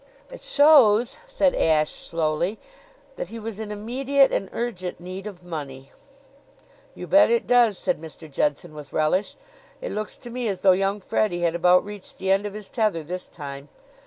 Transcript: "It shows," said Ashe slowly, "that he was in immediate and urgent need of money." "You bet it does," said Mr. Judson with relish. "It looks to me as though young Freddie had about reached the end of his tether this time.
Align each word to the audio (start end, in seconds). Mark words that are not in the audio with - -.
"It 0.31 0.41
shows," 0.41 1.19
said 1.27 1.53
Ashe 1.53 1.91
slowly, 2.07 2.57
"that 3.17 3.27
he 3.27 3.37
was 3.37 3.59
in 3.59 3.71
immediate 3.71 4.31
and 4.33 4.49
urgent 4.51 4.99
need 4.99 5.27
of 5.27 5.43
money." 5.43 5.91
"You 6.95 7.05
bet 7.05 7.29
it 7.29 7.45
does," 7.45 7.77
said 7.77 8.01
Mr. 8.01 8.27
Judson 8.27 8.73
with 8.73 8.93
relish. 8.93 9.35
"It 9.79 9.91
looks 9.91 10.17
to 10.17 10.31
me 10.31 10.47
as 10.47 10.61
though 10.61 10.71
young 10.71 11.01
Freddie 11.01 11.41
had 11.43 11.53
about 11.53 11.85
reached 11.85 12.17
the 12.17 12.31
end 12.31 12.47
of 12.47 12.55
his 12.55 12.71
tether 12.71 13.03
this 13.03 13.27
time. 13.27 13.69